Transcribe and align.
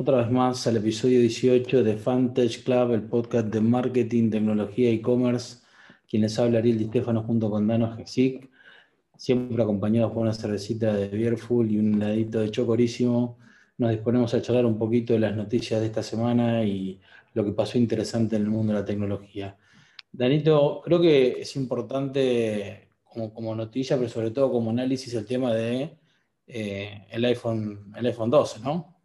otra 0.00 0.16
vez 0.16 0.30
más 0.30 0.66
al 0.66 0.78
episodio 0.78 1.20
18 1.20 1.84
de 1.84 1.94
Fantech 1.98 2.64
Club, 2.64 2.92
el 2.92 3.02
podcast 3.02 3.48
de 3.48 3.60
marketing, 3.60 4.30
tecnología 4.30 4.90
y 4.90 4.94
e-commerce. 4.94 5.58
Quien 6.08 6.22
les 6.22 6.38
habla 6.38 6.58
Ariel 6.58 6.78
Di 6.78 6.86
Stefano 6.86 7.22
junto 7.22 7.50
con 7.50 7.66
Dano 7.66 7.98
Hexic, 7.98 8.48
siempre 9.14 9.62
acompañados 9.62 10.12
por 10.12 10.22
una 10.22 10.32
cervecita 10.32 10.94
de 10.94 11.08
Beerful 11.08 11.70
y 11.70 11.78
un 11.78 12.00
ladito 12.00 12.40
de 12.40 12.50
chocorísimo. 12.50 13.36
Nos 13.76 13.90
disponemos 13.90 14.32
a 14.32 14.40
charlar 14.40 14.64
un 14.64 14.78
poquito 14.78 15.12
de 15.12 15.18
las 15.18 15.36
noticias 15.36 15.80
de 15.80 15.88
esta 15.88 16.02
semana 16.02 16.64
y 16.64 16.98
lo 17.34 17.44
que 17.44 17.52
pasó 17.52 17.76
interesante 17.76 18.36
en 18.36 18.42
el 18.44 18.48
mundo 18.48 18.72
de 18.72 18.78
la 18.78 18.86
tecnología. 18.86 19.54
Danito, 20.10 20.80
creo 20.82 20.98
que 20.98 21.42
es 21.42 21.56
importante 21.56 22.88
como, 23.04 23.34
como 23.34 23.54
noticia, 23.54 23.98
pero 23.98 24.08
sobre 24.08 24.30
todo 24.30 24.50
como 24.50 24.70
análisis, 24.70 25.12
el 25.12 25.26
tema 25.26 25.52
de 25.52 25.90
eh, 26.46 27.06
el, 27.10 27.22
iPhone, 27.26 27.92
el 27.94 28.06
iPhone 28.06 28.30
12, 28.30 28.60
¿no? 28.60 28.99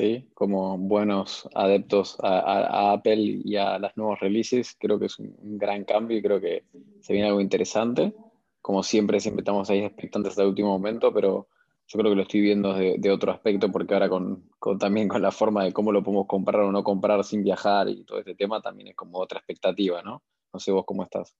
Sí, 0.00 0.30
como 0.32 0.78
buenos 0.78 1.46
adeptos 1.54 2.16
a, 2.22 2.92
Apple 2.92 3.42
y 3.44 3.56
a 3.56 3.78
las 3.78 3.94
nuevos 3.98 4.18
releases, 4.18 4.74
creo 4.80 4.98
que 4.98 5.06
es 5.06 5.18
un, 5.18 5.58
gran 5.58 5.84
cambio 5.84 6.16
y 6.16 6.22
creo 6.22 6.40
que 6.40 6.64
se 7.02 7.12
viene 7.12 7.28
algo 7.28 7.42
interesante. 7.42 8.14
Como 8.62 8.82
siempre, 8.82 9.20
siempre 9.20 9.42
estamos 9.42 9.68
ahí 9.68 9.80
expectantes 9.80 10.30
hasta 10.30 10.42
el 10.42 10.48
último 10.48 10.70
momento, 10.70 11.12
pero 11.12 11.48
yo 11.86 11.98
creo 11.98 12.12
que 12.12 12.16
lo 12.16 12.22
estoy 12.22 12.40
viendo 12.40 12.72
de, 12.72 13.10
otro 13.10 13.30
aspecto 13.30 13.70
porque 13.70 13.92
ahora 13.92 14.08
con, 14.08 14.48
también 14.78 15.06
con 15.06 15.20
la 15.20 15.32
forma 15.32 15.64
de 15.64 15.72
cómo 15.74 15.92
lo 15.92 16.02
podemos 16.02 16.26
comprar 16.26 16.62
o 16.62 16.72
no 16.72 16.82
comprar 16.82 17.22
sin 17.22 17.42
viajar 17.42 17.90
y 17.90 18.04
todo 18.04 18.20
este 18.20 18.34
tema 18.34 18.62
también 18.62 18.88
es 18.88 18.96
como 18.96 19.18
otra 19.18 19.40
expectativa, 19.40 20.02
¿no? 20.02 20.22
No 20.50 20.60
sé 20.60 20.72
vos 20.72 20.84
cómo 20.86 21.02
estás. 21.02 21.36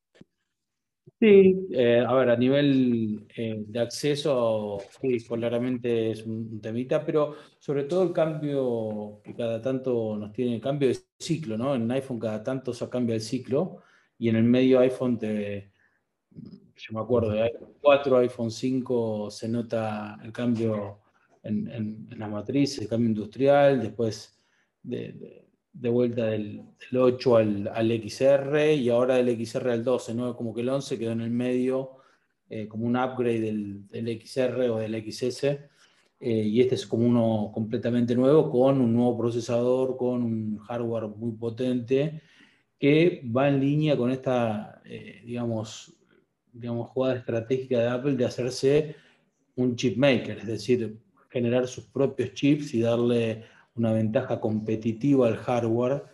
Sí, 1.18 1.68
eh, 1.72 2.02
a 2.06 2.14
ver, 2.14 2.30
a 2.30 2.36
nivel 2.36 3.26
eh, 3.36 3.62
de 3.66 3.80
acceso, 3.80 4.78
claramente 5.28 6.12
es 6.12 6.24
un, 6.24 6.60
temita, 6.62 7.04
pero 7.04 7.36
sobre 7.58 7.84
todo 7.84 8.04
el 8.04 8.12
cambio 8.12 9.20
que 9.22 9.34
cada 9.34 9.60
tanto 9.60 10.16
nos 10.16 10.32
tiene, 10.32 10.54
el 10.54 10.60
cambio 10.62 10.88
de 10.88 10.98
ciclo, 11.18 11.58
¿no? 11.58 11.74
En 11.74 11.90
iPhone 11.90 12.18
cada 12.18 12.42
tanto 12.42 12.72
se 12.72 12.88
cambia 12.88 13.14
el 13.16 13.20
ciclo 13.20 13.82
y 14.18 14.30
en 14.30 14.36
el 14.36 14.44
medio 14.44 14.80
iPhone 14.80 15.18
te, 15.18 15.72
yo 16.30 16.94
me 16.94 17.00
acuerdo 17.00 17.32
de 17.32 17.42
iPhone 17.42 17.74
4, 17.82 18.18
iPhone 18.18 18.50
5 18.50 19.30
se 19.30 19.48
nota 19.48 20.18
el 20.24 20.32
cambio 20.32 21.00
en, 21.42 22.08
la 22.16 22.28
matriz, 22.28 22.78
el 22.78 22.88
cambio 22.88 23.08
industrial, 23.08 23.80
después 23.80 24.40
de 24.82 25.12
de 25.12 25.49
vuelta 25.72 26.26
del, 26.26 26.62
8 26.92 27.36
al, 27.36 28.02
XR 28.02 28.74
y 28.74 28.88
ahora 28.88 29.16
del 29.16 29.46
XR 29.46 29.70
al 29.70 29.84
12, 29.84 30.14
¿no? 30.14 30.36
Como 30.36 30.54
que 30.54 30.62
el 30.62 30.68
11 30.68 30.98
quedó 30.98 31.12
en 31.12 31.20
el 31.20 31.30
medio 31.30 31.92
eh, 32.48 32.66
como 32.68 32.86
un 32.86 32.96
upgrade 32.96 33.40
del, 33.40 34.20
XR 34.22 34.70
o 34.70 34.78
del 34.78 35.12
XS. 35.12 35.44
Eh, 36.22 36.42
y 36.44 36.60
este 36.60 36.74
es 36.74 36.86
como 36.86 37.06
uno 37.06 37.50
completamente 37.54 38.14
nuevo 38.14 38.50
con 38.50 38.80
un 38.80 38.92
nuevo 38.92 39.16
procesador, 39.16 39.96
con 39.96 40.22
un 40.22 40.58
hardware 40.58 41.08
muy 41.08 41.32
potente 41.32 42.20
que 42.78 43.22
va 43.34 43.48
en 43.48 43.60
línea 43.60 43.96
con 43.96 44.10
esta, 44.10 44.82
eh, 44.84 45.22
digamos, 45.24 45.94
digamos, 46.52 46.88
jugada 46.90 47.16
estratégica 47.16 47.78
de 47.78 47.88
Apple 47.88 48.16
de 48.16 48.24
hacerse 48.24 48.96
un 49.56 49.76
chip 49.76 49.96
maker, 49.96 50.38
es 50.38 50.46
decir, 50.46 50.98
generar 51.28 51.68
sus 51.68 51.84
propios 51.84 52.32
chips 52.32 52.74
y 52.74 52.80
darle 52.80 53.44
una 53.80 53.92
ventaja 53.92 54.38
competitiva 54.40 55.26
al 55.26 55.36
hardware, 55.36 56.04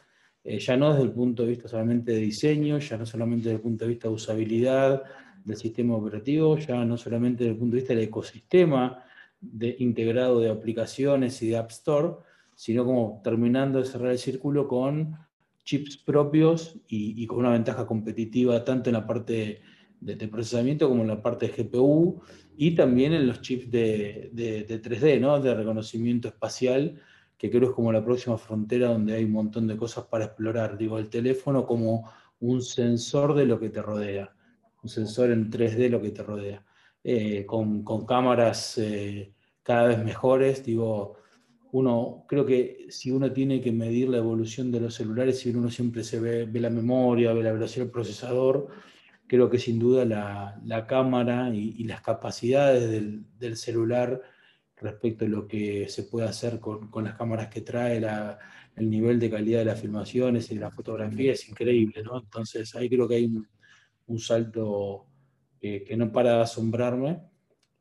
eh, 0.45 0.61
ya 0.61 0.77
no 0.77 0.93
desde 0.93 1.03
el 1.03 1.13
punto 1.13 1.43
de 1.43 1.49
vista 1.49 1.69
solamente 1.69 2.13
de 2.13 2.19
diseño, 2.19 2.79
ya 2.79 2.97
no 2.97 3.05
solamente 3.05 3.49
desde 3.49 3.57
el 3.57 3.63
punto 3.63 3.85
de 3.85 3.91
vista 3.91 4.09
de 4.09 4.15
usabilidad 4.15 5.03
del 5.45 5.57
sistema 5.57 5.97
operativo, 5.97 6.57
ya 6.59 6.85
no 6.85 6.97
solamente 6.97 7.45
desde 7.45 7.55
el 7.55 7.59
punto 7.59 7.75
de 7.75 7.81
vista 7.83 7.95
del 7.95 8.05
ecosistema 8.05 9.05
de, 9.41 9.77
integrado 9.81 10.41
de 10.41 10.51
aplicaciones 10.51 11.43
y 11.43 11.49
de 11.49 11.57
App 11.57 11.71
Store, 11.71 12.15
sino 12.55 12.85
como 12.85 13.21
terminando 13.25 13.81
de 13.81 13.87
cerrar 13.87 14.13
el 14.13 14.19
círculo 14.19 14.69
con 14.69 15.17
chips 15.65 15.97
propios 15.97 16.77
y, 16.89 17.27
con 17.27 17.39
una 17.39 17.51
ventaja 17.51 17.85
competitiva 17.87 18.65
tanto 18.65 18.89
en 18.89 18.95
la 18.95 19.05
parte 19.05 19.63
de, 20.01 20.29
procesamiento 20.29 20.89
como 20.89 21.03
en 21.03 21.09
la 21.09 21.23
parte 21.23 21.49
de 21.49 21.65
GPU 21.65 22.23
y 22.57 22.77
también 22.77 23.13
en 23.13 23.27
los 23.27 23.41
chips 23.41 23.69
de, 23.69 24.31
de 24.33 24.81
3D, 24.81 25.21
¿no? 25.21 25.41
de 25.41 25.55
reconocimiento 25.55 26.29
espacial, 26.29 27.01
que 27.39 27.51
creo 27.51 27.69
es 27.71 27.75
como 27.75 27.93
la 27.93 28.05
próxima 28.05 28.39
frontera 28.39 28.89
donde 28.89 29.15
hay 29.15 29.25
un 29.25 29.33
montón 29.33 29.67
de 29.67 29.77
cosas 29.77 30.05
para 30.07 30.27
explorar. 30.27 30.79
Digo, 30.79 30.99
el 30.99 31.11
teléfono 31.11 31.67
como 31.67 32.11
un 32.41 32.63
sensor 32.63 33.35
de 33.35 33.47
lo 33.47 33.61
que 33.61 33.71
te 33.71 33.83
rodea, 33.83 34.35
un 34.83 34.89
sensor 34.89 35.31
en 35.31 35.51
3D 35.51 35.77
de 35.77 35.91
lo 35.91 36.01
que 36.01 36.11
te 36.11 36.23
rodea, 36.23 36.65
eh, 37.05 37.45
con, 37.47 37.85
cámaras 38.07 38.79
eh, 38.79 39.35
cada 39.63 39.89
vez 39.89 40.03
mejores. 40.03 40.65
Digo, 40.65 41.17
uno, 41.73 42.25
creo 42.27 42.47
que 42.47 42.87
si 42.89 43.11
uno 43.11 43.33
tiene 43.33 43.61
que 43.61 43.73
medir 43.73 44.09
la 44.09 44.19
evolución 44.19 44.73
de 44.73 44.81
los 44.81 44.95
celulares, 44.95 45.41
si 45.41 45.51
uno 45.51 45.71
siempre 45.71 46.05
se 46.05 46.21
ve, 46.21 46.49
la 46.61 46.71
memoria, 46.71 47.35
ve 47.35 47.43
la 47.43 47.53
velocidad 47.53 47.85
del 47.85 47.93
procesador, 47.93 48.69
creo 49.27 49.51
que 49.51 49.59
sin 49.59 49.79
duda 49.79 50.05
la, 50.05 50.87
cámara 50.87 51.51
y, 51.55 51.85
las 51.85 52.01
capacidades 52.01 52.91
del, 52.91 53.25
del 53.39 53.57
celular 53.57 54.23
respecto 54.77 55.25
a 55.25 55.29
lo 55.29 55.47
que 55.47 55.89
se 55.89 56.05
puede 56.05 56.29
hacer 56.29 56.61
con, 56.61 56.89
con 56.91 57.05
las 57.05 57.17
cámaras 57.17 57.49
que 57.49 57.63
trae, 57.63 58.01
la, 58.01 58.39
el 58.77 58.91
nivel 58.91 59.19
de 59.19 59.31
calidad 59.31 59.61
de 59.61 59.65
las 59.67 59.81
filmaciones 59.81 60.51
y 60.51 60.55
de 60.55 60.61
la 60.61 60.71
fotografía 60.71 61.33
es 61.33 61.49
increíble, 61.49 62.03
¿no? 62.03 62.19
Entonces 62.19 62.75
ahí 62.77 62.89
creo 62.89 63.09
que 63.09 63.17
hay 63.17 63.25
un, 63.27 63.47
un 64.07 64.19
salto 64.19 65.07
que 65.61 65.97
no 65.97 66.13
para 66.13 66.37
de 66.37 66.43
asombrarme 66.43 67.21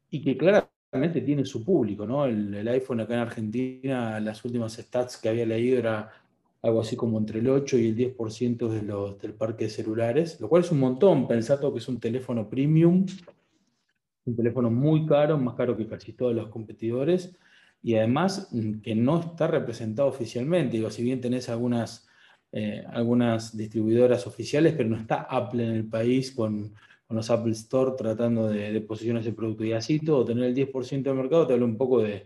y 0.09 0.21
que 0.21 0.35
claramente 0.37 1.21
tiene 1.21 1.45
su 1.45 1.63
público, 1.63 2.07
¿no? 2.07 2.25
El, 2.25 2.53
el, 2.53 2.67
iPhone 2.67 3.01
acá 3.01 3.13
en 3.13 3.19
Argentina, 3.19 4.19
las 4.19 4.43
últimas 4.43 4.73
stats 4.73 5.17
que 5.17 5.29
había 5.29 5.45
leído 5.45 5.77
era 5.77 6.11
algo 6.61 6.81
así 6.81 6.95
como 6.95 7.19
entre 7.19 7.39
el 7.39 7.49
8 7.49 7.77
y 7.77 7.87
el 7.89 8.17
10% 8.17 8.67
de 8.69 8.81
los, 8.81 9.19
del 9.19 9.33
parque 9.33 9.65
de 9.65 9.69
celulares, 9.69 10.39
lo 10.41 10.49
cual 10.49 10.63
es 10.63 10.71
un 10.71 10.79
montón, 10.79 11.27
pensando 11.27 11.71
que 11.71 11.79
es 11.79 11.87
un 11.87 11.99
teléfono 11.99 12.49
premium 12.49 13.05
un 14.25 14.35
teléfono 14.35 14.69
muy 14.71 15.05
caro, 15.05 15.37
más 15.37 15.55
caro 15.55 15.77
que 15.77 15.87
casi 15.87 16.13
todos 16.13 16.35
los 16.35 16.49
competidores, 16.49 17.35
y 17.81 17.95
además 17.95 18.49
mm, 18.51 18.81
que 18.81 18.95
no 18.95 19.19
está 19.19 19.47
representado 19.47 20.09
oficialmente. 20.09 20.77
Digo, 20.77 20.89
si 20.89 21.03
bien 21.03 21.21
tenés 21.21 21.49
algunas, 21.49 22.07
eh, 22.51 22.83
algunas 22.89 23.55
distribuidoras 23.55 24.27
oficiales, 24.27 24.73
pero 24.75 24.89
no 24.89 24.97
está 24.97 25.27
Apple 25.29 25.63
en 25.63 25.75
el 25.75 25.85
país 25.87 26.31
con, 26.31 26.73
los 27.09 27.29
Apple 27.29 27.51
Store 27.51 27.91
tratando 27.97 28.47
de, 28.49 28.81
posicionar 28.81 29.21
ese 29.21 29.33
producto. 29.33 29.63
Y 29.63 29.73
así 29.73 29.99
todo, 29.99 30.25
tener 30.25 30.45
el 30.45 30.55
10% 30.55 31.03
del 31.03 31.15
mercado 31.15 31.47
te 31.47 31.53
habla 31.53 31.65
un 31.65 31.77
poco 31.77 32.01
de, 32.01 32.25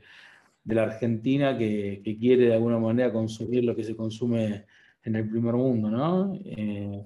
la 0.65 0.83
Argentina 0.83 1.57
que, 1.57 2.01
quiere 2.19 2.47
de 2.47 2.53
alguna 2.53 2.79
manera 2.79 3.11
consumir 3.11 3.65
lo 3.65 3.75
que 3.75 3.83
se 3.83 3.95
consume 3.95 4.65
en 5.03 5.15
el 5.15 5.29
primer 5.29 5.55
mundo, 5.55 5.89
¿no? 5.89 6.33
Eh, 6.45 7.05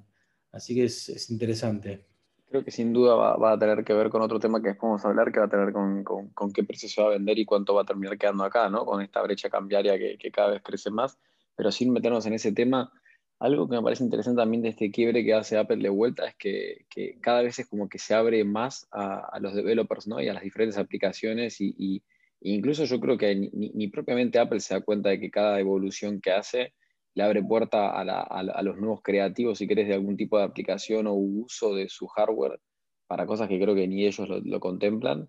así 0.52 0.76
que 0.76 0.86
es, 0.86 1.10
es 1.10 1.30
interesante. 1.32 2.13
Creo 2.54 2.64
que 2.64 2.70
sin 2.70 2.94
duda 2.94 3.16
va, 3.16 3.52
a 3.52 3.58
tener 3.58 3.84
que 3.84 3.96
ver 3.96 4.12
con 4.12 4.22
otro 4.22 4.40
tema 4.40 4.62
que 4.62 4.68
después 4.68 4.88
vamos 4.88 5.04
a 5.04 5.08
hablar, 5.08 5.32
que 5.32 5.40
va 5.40 5.48
a 5.48 5.50
tener 5.50 5.74
con, 5.74 6.04
con, 6.04 6.54
qué 6.54 6.64
precio 6.64 6.88
se 6.88 7.02
va 7.02 7.08
a 7.08 7.14
vender 7.14 7.40
y 7.40 7.46
cuánto 7.46 7.74
va 7.74 7.82
a 7.82 7.86
terminar 7.86 8.16
quedando 8.16 8.44
acá, 8.44 8.70
¿no? 8.70 8.86
Con 8.86 9.02
esta 9.02 9.24
brecha 9.24 9.50
cambiaria 9.50 9.98
que, 9.98 10.20
que, 10.20 10.30
cada 10.30 10.52
vez 10.52 10.62
crece 10.62 10.92
más. 10.92 11.18
Pero 11.56 11.72
sin 11.72 11.92
meternos 11.92 12.28
en 12.28 12.34
ese 12.34 12.52
tema, 12.52 12.92
algo 13.40 13.68
que 13.68 13.76
me 13.76 13.82
parece 13.82 14.04
interesante 14.04 14.40
también 14.40 14.62
de 14.62 14.70
este 14.70 14.92
quiebre 14.92 15.26
que 15.26 15.34
hace 15.34 15.58
Apple 15.58 15.78
de 15.78 15.90
vuelta 15.90 16.28
es 16.28 16.36
que, 16.36 16.86
que 16.92 17.20
cada 17.22 17.42
vez 17.42 17.58
es 17.58 17.68
como 17.68 17.90
que 17.90 17.98
se 17.98 18.14
abre 18.14 18.44
más 18.44 18.88
a, 18.92 19.30
a, 19.36 19.40
los 19.40 19.56
developers, 19.56 20.08
¿no? 20.08 20.22
Y 20.22 20.28
a 20.28 20.34
las 20.36 20.44
diferentes 20.44 20.78
aplicaciones 20.78 21.60
y, 21.60 21.74
y 21.76 22.04
incluso 22.42 22.86
yo 22.86 23.00
creo 23.00 23.18
que 23.18 23.34
ni, 23.34 23.72
ni 23.74 23.88
propiamente 23.88 24.38
Apple 24.38 24.60
se 24.60 24.76
da 24.76 24.82
cuenta 24.82 25.10
de 25.10 25.20
que 25.20 25.32
cada 25.32 25.60
evolución 25.60 26.22
que 26.22 26.32
hace 26.32 26.76
le 27.16 27.24
abre 27.24 27.44
puerta 27.44 28.00
a, 28.00 28.64
los 28.64 28.78
nuevos 28.78 29.02
creativos, 29.04 29.58
si 29.58 29.68
querés, 29.68 29.88
de 29.88 29.94
algún 29.94 30.18
tipo 30.18 30.38
de 30.38 30.46
aplicación 30.46 31.08
o 31.08 31.14
uso 31.14 31.76
de 31.76 31.88
su 31.90 32.08
hardware 32.08 32.60
para 33.08 33.26
cosas 33.26 33.48
que 33.48 33.60
creo 33.60 33.76
que 33.76 33.88
ni 33.88 34.06
ellos 34.06 34.28
lo, 34.28 34.60
contemplan. 34.60 35.28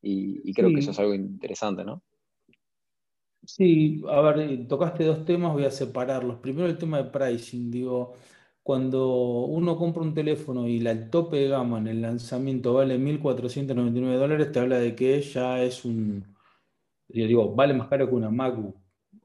Y, 0.00 0.52
creo 0.52 0.70
que 0.70 0.80
eso 0.80 0.90
es 0.90 0.98
algo 0.98 1.14
interesante, 1.14 1.84
¿no? 1.84 2.02
Sí, 3.44 4.02
a 4.08 4.20
ver, 4.20 4.66
tocaste 4.66 5.04
dos 5.04 5.24
temas, 5.24 5.52
voy 5.52 5.64
a 5.64 5.70
separarlos. 5.70 6.40
Primero 6.40 6.66
el 6.66 6.78
tema 6.78 7.02
de 7.02 7.10
pricing, 7.10 7.70
digo, 7.70 8.14
cuando 8.62 9.44
uno 9.44 9.76
compra 9.76 10.02
un 10.02 10.14
teléfono 10.14 10.68
y 10.68 10.84
el 10.84 11.10
tope 11.10 11.36
de 11.36 11.48
gama 11.48 11.78
en 11.78 11.88
el 11.88 12.02
lanzamiento 12.02 12.74
vale 12.74 12.98
1.499 12.98 14.16
dólares, 14.16 14.52
te 14.52 14.60
habla 14.60 14.78
de 14.78 14.94
que 14.94 15.20
ya 15.22 15.62
es 15.62 15.84
un, 15.84 16.24
yo 17.08 17.26
digo, 17.26 17.54
vale 17.54 17.74
más 17.74 17.88
caro 17.88 18.08
que 18.08 18.14
una 18.14 18.30
MacBook 18.30 18.81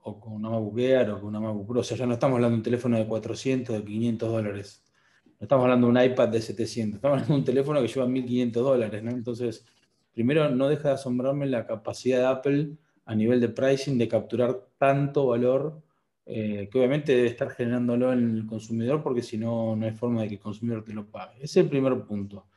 o 0.07 0.19
con 0.19 0.33
una 0.33 0.50
MacBook 0.50 0.80
Air 0.80 1.09
o 1.12 1.19
con 1.19 1.30
una 1.30 1.39
MacBook 1.39 1.68
Pro. 1.68 1.80
O 1.81 1.83
sea, 1.83 1.98
ya 1.98 2.06
no 2.06 2.13
estamos 2.13 2.36
hablando 2.36 2.56
de 2.56 2.59
un 2.59 2.63
teléfono 2.63 2.98
de 2.98 3.06
400, 3.06 3.75
de 3.75 3.83
500 3.83 4.31
dólares. 4.31 4.83
No 5.25 5.44
estamos 5.45 5.63
hablando 5.63 5.88
de 5.88 5.92
un 5.92 6.12
iPad 6.12 6.30
de 6.30 6.42
700. 6.42 6.95
Estamos 6.95 7.15
hablando 7.15 7.33
de 7.33 7.39
un 7.39 7.45
teléfono 7.45 7.81
que 7.81 7.88
lleva 7.88 8.07
1500 8.07 8.63
dólares, 8.63 9.04
¿no? 9.04 9.12
Entonces, 9.12 9.65
primero, 10.13 10.50
no 10.50 10.69
deja 10.69 10.89
de 10.89 10.94
asombrarme 10.95 11.45
la 11.48 11.65
capacidad 11.68 12.19
de 12.19 12.25
Apple 12.25 12.69
a 13.06 13.15
nivel 13.15 13.42
de 13.42 13.50
pricing 13.50 13.98
de 13.98 14.07
capturar 14.07 14.68
tanto 14.77 15.27
valor 15.27 15.81
eh, 16.25 16.68
que 16.71 16.77
obviamente 16.77 17.15
debe 17.15 17.27
estar 17.27 17.50
generándolo 17.50 18.12
en 18.12 18.36
el 18.36 18.45
consumidor 18.45 19.01
porque 19.01 19.21
si 19.21 19.38
no, 19.38 19.75
no 19.75 19.86
hay 19.86 19.94
forma 19.94 20.21
de 20.21 20.27
que 20.30 20.33
el 20.36 20.42
consumidor 20.42 20.83
te 20.83 20.94
lo 20.94 21.06
pague. 21.06 21.36
Ese 21.36 21.59
es 21.59 21.65
el 21.65 21.69
primer 21.69 22.01
punto. 22.01 22.48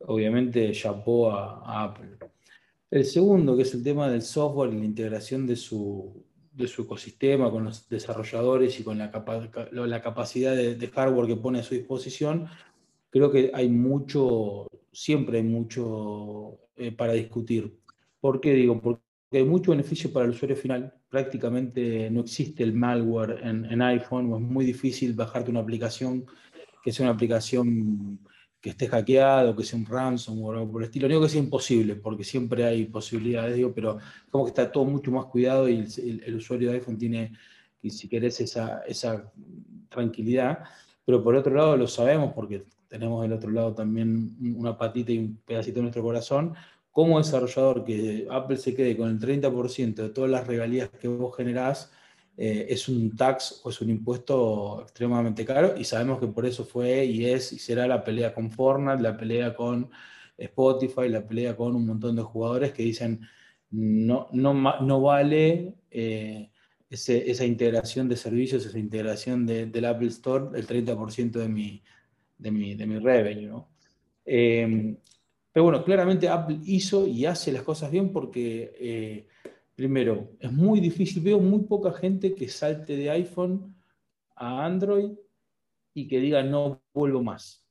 Obviamente, 0.00 0.72
chapó 0.72 1.30
a 1.30 1.84
Apple. 1.84 2.18
El 2.90 3.04
segundo, 3.04 3.56
que 3.56 3.62
es 3.62 3.74
el 3.74 3.82
tema 3.82 4.08
del 4.08 4.22
software 4.22 4.72
y 4.72 4.78
la 4.78 4.84
integración 4.84 5.46
de 5.46 5.56
su, 5.56 6.24
de 6.56 6.66
su 6.68 6.82
ecosistema, 6.82 7.50
con 7.50 7.64
los 7.64 7.88
desarrolladores 7.88 8.80
y 8.80 8.82
con 8.82 8.98
la, 8.98 9.10
la 9.72 10.02
capacidad 10.02 10.56
de, 10.56 10.88
hardware 10.88 11.26
que 11.26 11.36
pone 11.36 11.60
a 11.60 11.62
su 11.62 11.74
disposición, 11.74 12.48
creo 13.10 13.30
que 13.30 13.50
hay 13.52 13.68
mucho, 13.68 14.66
siempre 14.90 15.38
hay 15.38 15.44
mucho 15.44 16.58
eh, 16.76 16.92
para 16.92 17.12
discutir. 17.12 17.78
¿Por 18.20 18.40
qué 18.40 18.54
digo? 18.54 18.80
Porque 18.80 19.02
hay 19.32 19.44
mucho 19.44 19.72
beneficio 19.72 20.12
para 20.12 20.24
el 20.24 20.30
usuario 20.30 20.56
final. 20.56 20.94
Prácticamente 21.10 22.10
no 22.10 22.20
existe 22.20 22.62
el 22.62 22.72
malware 22.72 23.40
en, 23.42 23.66
en 23.66 23.82
iPhone, 23.82 24.32
o 24.32 24.36
es 24.36 24.42
muy 24.42 24.64
difícil 24.64 25.12
bajarte 25.12 25.50
una 25.50 25.60
aplicación 25.60 26.26
que 26.82 26.92
sea 26.92 27.04
una 27.04 27.14
aplicación 27.14 28.20
que 28.66 28.70
esté 28.70 28.88
hackeado, 28.88 29.54
que 29.54 29.62
sea 29.62 29.78
un 29.78 29.86
ransom 29.86 30.42
o 30.42 30.50
algo 30.50 30.72
por 30.72 30.82
el 30.82 30.86
estilo. 30.86 31.06
No 31.06 31.14
digo 31.14 31.22
que 31.22 31.28
sea 31.28 31.40
imposible, 31.40 31.94
porque 31.94 32.24
siempre 32.24 32.64
hay 32.64 32.86
posibilidades, 32.86 33.64
pero 33.72 33.98
como 34.28 34.42
que 34.44 34.48
está 34.48 34.72
todo 34.72 34.84
mucho 34.84 35.12
más 35.12 35.26
cuidado 35.26 35.68
y 35.68 35.86
el, 36.24 36.34
usuario 36.34 36.70
de 36.70 36.78
iPhone 36.78 36.98
tiene, 36.98 37.32
si 37.88 38.08
querés, 38.08 38.40
esa, 38.40 38.80
esa 38.80 39.30
tranquilidad. 39.88 40.64
Pero 41.04 41.22
por 41.22 41.36
otro 41.36 41.54
lado 41.54 41.76
lo 41.76 41.86
sabemos, 41.86 42.32
porque 42.34 42.64
tenemos 42.88 43.22
del 43.22 43.34
otro 43.34 43.52
lado 43.52 43.72
también 43.72 44.34
una 44.56 44.76
patita 44.76 45.12
y 45.12 45.18
un 45.18 45.36
pedacito 45.46 45.76
de 45.76 45.82
nuestro 45.82 46.02
corazón, 46.02 46.54
como 46.90 47.18
desarrollador 47.18 47.84
que 47.84 48.26
Apple 48.28 48.56
se 48.56 48.74
quede 48.74 48.96
con 48.96 49.10
el 49.10 49.20
30% 49.20 49.94
de 49.94 50.08
todas 50.08 50.28
las 50.28 50.44
regalías 50.44 50.88
que 50.88 51.06
vos 51.06 51.36
generás, 51.36 51.92
eh, 52.38 52.66
es 52.68 52.86
un 52.88 53.16
tax 53.16 53.62
o 53.64 53.70
es 53.70 53.80
un 53.80 53.88
impuesto 53.88 54.82
extremadamente 54.82 55.44
caro 55.46 55.74
y 55.78 55.84
sabemos 55.84 56.20
que 56.20 56.26
por 56.26 56.44
eso 56.44 56.66
fue 56.66 57.06
y 57.06 57.24
es 57.24 57.52
y 57.54 57.58
será 57.58 57.86
la 57.86 58.04
pelea 58.04 58.34
con 58.34 58.50
Fortnite, 58.50 59.02
la 59.02 59.16
pelea 59.16 59.54
con 59.54 59.90
Spotify, 60.36 61.08
la 61.08 61.26
pelea 61.26 61.56
con 61.56 61.74
un 61.74 61.86
montón 61.86 62.14
de 62.14 62.22
jugadores 62.22 62.72
que 62.72 62.82
dicen 62.82 63.22
no, 63.70 64.28
no, 64.32 64.52
no 64.52 65.00
vale 65.00 65.76
eh, 65.90 66.50
esa 66.90 67.44
integración 67.46 68.06
de 68.08 68.16
servicios, 68.16 68.66
esa 68.66 68.78
integración 68.78 69.46
del 69.46 69.84
Apple 69.86 70.08
Store, 70.08 70.58
el 70.58 70.66
30% 70.66 71.32
de 71.32 71.48
mi, 71.48 71.82
de 72.36 72.50
mi, 72.50 72.74
de 72.74 72.86
mi 72.86 72.98
revenue. 72.98 73.48
¿no? 73.48 73.68
Eh, 74.24 74.94
pero 75.52 75.64
bueno, 75.64 75.82
claramente 75.82 76.28
Apple 76.28 76.58
hizo 76.64 77.06
y 77.06 77.24
hace 77.24 77.50
las 77.50 77.62
cosas 77.62 77.90
bien 77.90 78.12
porque 78.12 79.26
Primero, 79.76 80.30
es 80.40 80.50
muy 80.50 80.80
difícil, 80.80 81.22
veo 81.22 81.38
muy 81.38 81.64
poca 81.64 81.92
gente 81.92 82.34
que 82.34 82.48
salte 82.48 82.96
de 82.96 83.10
iPhone 83.10 83.76
a 84.34 84.64
Android 84.64 85.10
y 85.92 86.08
que 86.08 86.18
diga 86.18 86.42
no 86.42 86.82
vuelvo 86.94 87.22
más. 87.22 87.62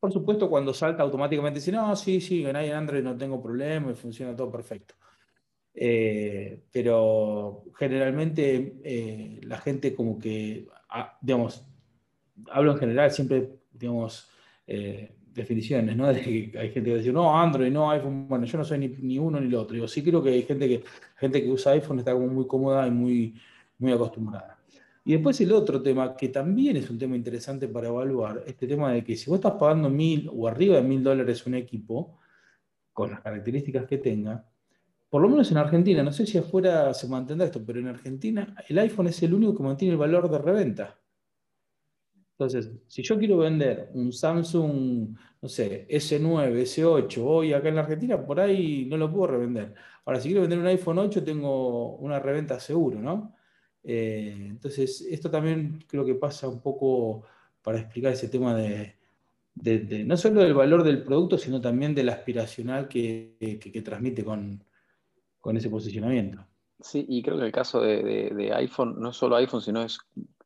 Por 0.00 0.10
supuesto, 0.10 0.48
cuando 0.48 0.72
salta 0.72 1.02
automáticamente 1.02 1.60
dice, 1.60 1.70
no, 1.70 1.94
sí, 1.94 2.22
sí, 2.22 2.46
en 2.46 2.56
Android 2.56 3.02
no 3.02 3.14
tengo 3.14 3.42
problema 3.42 3.94
funciona 3.94 4.34
todo 4.34 4.50
perfecto. 4.50 4.94
Eh, 5.74 6.62
pero 6.72 7.64
generalmente 7.76 8.80
eh, 8.82 9.40
la 9.44 9.58
gente 9.58 9.94
como 9.94 10.18
que, 10.18 10.66
ah, 10.88 11.18
digamos, 11.20 11.62
hablo 12.50 12.72
en 12.72 12.78
general, 12.78 13.10
siempre, 13.10 13.60
digamos, 13.70 14.30
eh, 14.66 15.14
definiciones, 15.40 15.96
¿no? 15.96 16.12
De 16.12 16.20
que 16.20 16.58
hay 16.58 16.70
gente 16.70 16.90
que 16.90 16.98
dice, 16.98 17.12
no, 17.12 17.38
Android, 17.38 17.70
no, 17.72 17.90
iPhone, 17.90 18.28
bueno, 18.28 18.44
yo 18.46 18.58
no 18.58 18.64
soy 18.64 18.78
ni, 18.78 19.18
uno 19.18 19.40
ni 19.40 19.46
el 19.46 19.54
otro. 19.54 19.76
Yo 19.76 19.88
sí 19.88 20.02
creo 20.02 20.22
que 20.22 20.30
hay 20.30 20.42
gente 20.42 20.68
que, 20.68 20.84
gente 21.16 21.42
que 21.42 21.50
usa 21.50 21.72
iPhone 21.72 21.98
está 21.98 22.12
como 22.12 22.28
muy 22.28 22.46
cómoda 22.46 22.86
y 22.86 22.90
muy, 22.90 23.34
muy 23.78 23.92
acostumbrada. 23.92 24.58
Y 25.04 25.12
después 25.12 25.40
el 25.40 25.52
otro 25.52 25.82
tema, 25.82 26.14
que 26.14 26.28
también 26.28 26.76
es 26.76 26.90
un 26.90 26.98
tema 26.98 27.16
interesante 27.16 27.66
para 27.68 27.88
evaluar, 27.88 28.44
este 28.46 28.66
tema 28.66 28.92
de 28.92 29.02
que 29.02 29.16
si 29.16 29.30
vos 29.30 29.38
estás 29.38 29.54
pagando 29.54 29.88
mil 29.88 30.30
o 30.32 30.46
arriba 30.46 30.76
de 30.76 30.82
mil 30.82 31.02
dólares 31.02 31.46
un 31.46 31.54
equipo, 31.54 32.18
con 32.92 33.10
las 33.10 33.20
características 33.20 33.86
que 33.86 33.98
tenga, 33.98 34.44
por 35.08 35.22
lo 35.22 35.28
menos 35.28 35.50
en 35.50 35.56
Argentina, 35.56 36.02
no 36.02 36.12
sé 36.12 36.26
si 36.26 36.38
afuera 36.38 36.94
se 36.94 37.08
mantendrá 37.08 37.46
esto, 37.46 37.60
pero 37.66 37.80
en 37.80 37.88
Argentina 37.88 38.54
el 38.68 38.78
iPhone 38.78 39.08
es 39.08 39.20
el 39.22 39.34
único 39.34 39.56
que 39.56 39.62
mantiene 39.62 39.92
el 39.92 39.98
valor 39.98 40.30
de 40.30 40.38
reventa. 40.38 40.99
Entonces, 42.40 42.70
si 42.86 43.02
yo 43.02 43.18
quiero 43.18 43.36
vender 43.36 43.90
un 43.92 44.14
Samsung, 44.14 45.14
no 45.42 45.48
sé, 45.50 45.86
S9, 45.90 46.62
S8, 46.62 47.22
hoy 47.22 47.52
acá 47.52 47.68
en 47.68 47.74
la 47.74 47.82
Argentina, 47.82 48.24
por 48.24 48.40
ahí 48.40 48.86
no 48.86 48.96
lo 48.96 49.12
puedo 49.12 49.26
revender. 49.26 49.74
Ahora, 50.06 50.20
si 50.20 50.28
quiero 50.28 50.40
vender 50.40 50.58
un 50.58 50.66
iPhone 50.66 51.00
8, 51.00 51.22
tengo 51.22 51.96
una 51.96 52.18
reventa 52.18 52.58
seguro, 52.58 52.98
¿no? 52.98 53.36
Eh, 53.84 54.46
entonces, 54.48 55.02
esto 55.02 55.30
también 55.30 55.84
creo 55.86 56.02
que 56.06 56.14
pasa 56.14 56.48
un 56.48 56.62
poco 56.62 57.24
para 57.60 57.78
explicar 57.78 58.14
ese 58.14 58.30
tema 58.30 58.56
de, 58.56 58.96
no 60.06 60.16
solo 60.16 60.40
del 60.40 60.54
valor 60.54 60.82
del 60.82 61.02
producto, 61.02 61.36
sino 61.36 61.60
también 61.60 61.94
del 61.94 62.08
aspiracional 62.08 62.88
que, 62.88 63.82
transmite 63.84 64.24
con 64.24 65.56
ese 65.58 65.68
posicionamiento. 65.68 66.46
Sí, 66.82 67.04
y 67.08 67.22
creo 67.22 67.38
que 67.38 67.44
el 67.44 67.52
caso 67.52 67.80
de, 67.82 68.50
iPhone, 68.54 68.98
no 68.98 69.12
solo 69.12 69.36
iPhone, 69.36 69.60
sino 69.60 69.82
es, 69.82 69.98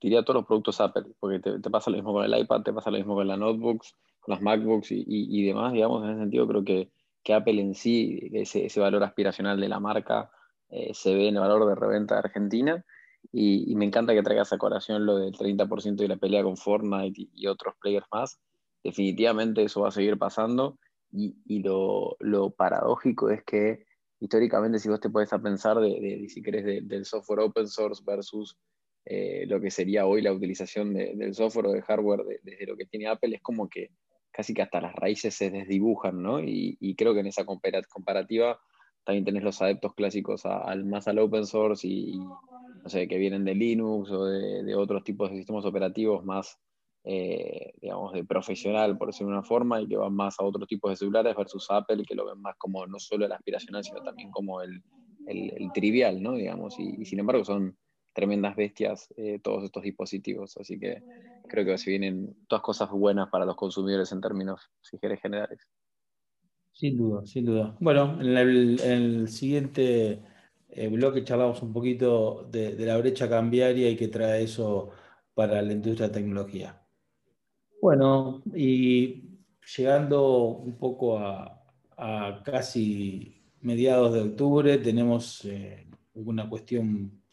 diría, 0.04 0.22
todos 0.22 0.36
los 0.36 0.46
productos 0.46 0.80
Apple, 0.82 1.06
porque 1.18 1.40
te, 1.40 1.70
pasa 1.70 1.90
lo 1.90 1.96
mismo 1.96 2.12
con 2.12 2.24
el 2.24 2.38
iPad, 2.38 2.60
te 2.60 2.74
pasa 2.74 2.90
lo 2.90 2.98
mismo 2.98 3.14
con 3.14 3.26
las 3.26 3.38
notebooks, 3.38 3.96
con 4.20 4.34
las 4.34 4.42
MacBooks 4.42 4.88
y, 4.90 5.46
demás, 5.46 5.72
digamos, 5.72 6.04
en 6.04 6.10
ese 6.10 6.20
sentido 6.20 6.46
creo 6.46 6.62
que, 6.62 6.90
que 7.22 7.32
Apple 7.32 7.58
en 7.60 7.74
sí, 7.74 8.30
ese, 8.34 8.66
ese, 8.66 8.80
valor 8.80 9.02
aspiracional 9.02 9.58
de 9.58 9.68
la 9.68 9.80
marca, 9.80 10.30
eh, 10.68 10.92
se 10.92 11.14
ve 11.14 11.28
en 11.28 11.36
el 11.36 11.40
valor 11.40 11.66
de 11.66 11.74
reventa 11.74 12.16
de 12.16 12.20
Argentina, 12.20 12.84
y, 13.32 13.74
me 13.76 13.86
encanta 13.86 14.12
que 14.12 14.22
traigas 14.22 14.52
a 14.52 14.58
colación 14.58 15.06
lo 15.06 15.16
del 15.16 15.32
30% 15.32 15.96
de 15.96 16.08
la 16.08 16.16
pelea 16.16 16.42
con 16.42 16.58
Fortnite 16.58 17.28
y, 17.32 17.46
otros 17.46 17.74
players 17.80 18.06
más, 18.12 18.38
definitivamente 18.82 19.62
eso 19.62 19.80
va 19.80 19.88
a 19.88 19.92
seguir 19.92 20.18
pasando, 20.18 20.78
y, 21.10 21.34
y 21.46 21.62
lo, 21.62 22.16
lo 22.20 22.50
paradójico 22.50 23.30
es 23.30 23.42
que 23.42 23.86
históricamente 24.20 24.78
si 24.78 24.88
vos 24.90 25.00
te 25.00 25.08
puedes 25.08 25.32
a 25.32 25.38
pensar 25.38 25.78
de, 25.80 26.26
si 26.28 26.42
querés, 26.42 26.86
del 26.86 27.04
software 27.06 27.40
open 27.40 27.68
source 27.68 28.02
versus 28.04 28.58
eh, 29.06 29.44
lo 29.46 29.60
que 29.60 29.70
sería 29.70 30.06
hoy 30.06 30.22
la 30.22 30.32
utilización 30.32 30.94
del 30.94 31.34
software 31.34 31.66
o 31.66 31.72
del 31.72 31.82
hardware 31.82 32.24
desde 32.42 32.66
lo 32.66 32.76
que 32.76 32.86
tiene 32.86 33.08
Apple, 33.08 33.36
es 33.36 33.42
como 33.42 33.68
que 33.68 33.90
casi 34.30 34.54
que 34.54 34.62
hasta 34.62 34.80
las 34.80 34.94
raíces 34.94 35.34
se 35.34 35.50
desdibujan, 35.50 36.22
¿no? 36.22 36.40
Y, 36.40 36.94
creo 36.96 37.14
que 37.14 37.20
en 37.20 37.26
esa 37.26 37.44
comparativa 37.44 38.58
también 39.04 39.24
tenés 39.24 39.44
los 39.44 39.60
adeptos 39.62 39.94
clásicos 39.94 40.44
al, 40.46 40.84
más 40.84 41.06
al 41.06 41.18
open 41.18 41.46
source 41.46 41.86
y, 41.86 42.16
no 42.18 42.88
sé, 42.88 43.06
que 43.06 43.18
vienen 43.18 43.44
de 43.44 43.54
Linux 43.54 44.10
o 44.10 44.24
de, 44.24 44.64
de 44.64 44.74
otros 44.74 45.04
tipos 45.04 45.30
de 45.30 45.36
sistemas 45.36 45.64
operativos 45.64 46.24
más 46.24 46.58
eh, 47.06 47.74
digamos, 47.82 48.14
de 48.14 48.24
profesional, 48.24 48.96
por 48.96 49.08
decirlo 49.08 49.32
de 49.32 49.38
una 49.38 49.46
forma, 49.46 49.78
y 49.78 49.86
que 49.86 49.96
van 49.98 50.14
más 50.14 50.40
a 50.40 50.44
otros 50.44 50.66
tipos 50.66 50.90
de 50.90 50.96
celulares 50.96 51.36
versus 51.36 51.66
Apple, 51.70 52.02
que 52.02 52.14
lo 52.14 52.24
ven 52.24 52.40
más 52.40 52.56
como 52.56 52.86
no 52.86 52.98
solo 52.98 53.26
el 53.26 53.32
aspiracional, 53.32 53.84
sino 53.84 54.02
también 54.02 54.30
como 54.30 54.62
el, 54.62 54.82
el, 55.26 55.70
trivial, 55.74 56.22
¿no? 56.22 56.32
Digamos, 56.32 56.78
y, 56.78 57.04
sin 57.04 57.18
embargo 57.18 57.44
son 57.44 57.76
tremendas 58.14 58.56
bestias 58.56 59.12
eh, 59.16 59.40
todos 59.42 59.64
estos 59.64 59.82
dispositivos, 59.82 60.56
así 60.56 60.78
que 60.78 61.02
creo 61.48 61.64
que 61.66 61.76
se 61.76 61.90
vienen 61.90 62.34
todas 62.46 62.62
cosas 62.62 62.90
buenas 62.90 63.28
para 63.28 63.44
los 63.44 63.56
consumidores 63.56 64.12
en 64.12 64.20
términos, 64.20 64.70
si 64.80 64.98
quieres, 64.98 65.20
generales. 65.20 65.60
Sin 66.72 66.96
duda, 66.96 67.26
sin 67.26 67.44
duda. 67.44 67.76
Bueno, 67.80 68.20
en 68.20 68.36
el, 68.36 69.28
siguiente 69.28 70.22
eh, 70.70 70.88
bloque 70.88 71.22
charlamos 71.22 71.62
un 71.62 71.72
poquito 71.72 72.48
de, 72.50 72.74
la 72.84 72.96
brecha 72.96 73.28
cambiaria 73.28 73.90
y 73.90 73.96
que 73.96 74.08
trae 74.08 74.42
eso 74.44 74.90
para 75.34 75.60
la 75.62 75.72
industria 75.72 76.08
de 76.08 76.14
tecnología. 76.14 76.80
Bueno, 77.80 78.42
y 78.54 79.22
llegando 79.76 80.48
un 80.48 80.76
poco 80.78 81.18
a, 81.18 81.60
casi 82.44 83.40
mediados 83.60 84.12
de 84.14 84.20
octubre, 84.22 84.78
tenemos 84.78 85.44
eh, 85.44 85.86
una 86.14 86.48
cuestión 86.48 87.23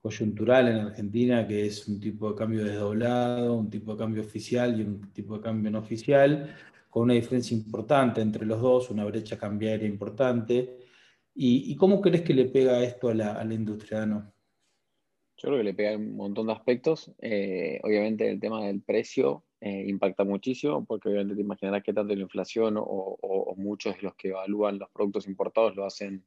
coyuntural 0.00 0.68
en 0.68 0.76
Argentina, 0.78 1.46
que 1.46 1.66
es 1.66 1.86
un 1.88 2.00
tipo 2.00 2.30
de 2.30 2.36
cambio 2.36 2.64
desdoblado, 2.64 3.54
un 3.54 3.70
tipo 3.70 3.92
de 3.92 3.98
cambio 3.98 4.22
oficial 4.22 4.78
y 4.78 4.82
un 4.82 5.12
tipo 5.12 5.36
de 5.36 5.42
cambio 5.42 5.70
no 5.70 5.80
oficial, 5.80 6.54
con 6.88 7.04
una 7.04 7.14
diferencia 7.14 7.56
importante 7.56 8.20
entre 8.20 8.46
los 8.46 8.60
dos, 8.60 8.90
una 8.90 9.04
brecha 9.04 9.38
cambiaria 9.38 9.86
importante. 9.86 10.78
¿Y, 11.34 11.74
cómo 11.76 12.00
crees 12.00 12.22
que 12.22 12.34
le 12.34 12.46
pega 12.46 12.82
esto 12.82 13.08
a 13.08 13.14
la, 13.14 13.54
industria? 13.54 14.04
¿no? 14.04 14.32
Yo 15.36 15.48
creo 15.48 15.58
que 15.58 15.64
le 15.64 15.74
pega 15.74 15.96
un 15.96 16.16
montón 16.16 16.48
de 16.48 16.52
aspectos. 16.52 17.12
Eh, 17.18 17.80
obviamente 17.82 18.28
el 18.28 18.40
tema 18.40 18.66
del 18.66 18.82
precio 18.82 19.44
eh, 19.60 19.84
impacta 19.86 20.24
muchísimo, 20.24 20.84
porque 20.84 21.08
obviamente 21.08 21.34
te 21.34 21.42
imaginarás 21.42 21.82
que 21.82 21.92
tanto 21.92 22.14
la 22.14 22.22
inflación 22.22 22.74
o, 22.78 23.54
muchos 23.56 23.94
de 23.96 24.02
los 24.02 24.14
que 24.14 24.28
evalúan 24.28 24.78
los 24.78 24.88
productos 24.90 25.28
importados 25.28 25.76
lo 25.76 25.84
hacen, 25.84 26.24